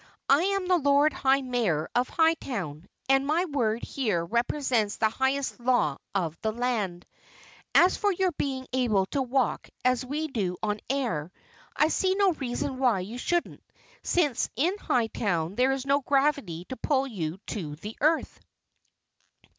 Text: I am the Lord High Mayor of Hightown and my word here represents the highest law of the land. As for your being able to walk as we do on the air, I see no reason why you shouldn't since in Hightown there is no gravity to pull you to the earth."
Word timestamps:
I 0.29 0.41
am 0.41 0.67
the 0.67 0.79
Lord 0.79 1.13
High 1.13 1.43
Mayor 1.43 1.87
of 1.93 2.09
Hightown 2.09 2.87
and 3.07 3.27
my 3.27 3.45
word 3.45 3.83
here 3.83 4.25
represents 4.25 4.97
the 4.97 5.11
highest 5.11 5.59
law 5.59 5.99
of 6.15 6.35
the 6.41 6.51
land. 6.51 7.05
As 7.75 7.97
for 7.97 8.11
your 8.11 8.31
being 8.31 8.65
able 8.73 9.05
to 9.11 9.21
walk 9.21 9.69
as 9.85 10.03
we 10.03 10.27
do 10.27 10.57
on 10.63 10.77
the 10.89 10.95
air, 10.95 11.31
I 11.75 11.89
see 11.89 12.15
no 12.15 12.31
reason 12.33 12.79
why 12.79 13.01
you 13.01 13.19
shouldn't 13.19 13.61
since 14.01 14.49
in 14.55 14.75
Hightown 14.79 15.53
there 15.53 15.71
is 15.71 15.85
no 15.85 15.99
gravity 16.01 16.65
to 16.69 16.77
pull 16.77 17.05
you 17.05 17.37
to 17.49 17.75
the 17.75 17.95
earth." 18.01 18.39